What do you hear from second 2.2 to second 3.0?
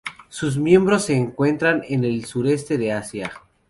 sureste de